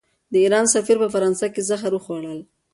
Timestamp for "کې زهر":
1.53-1.91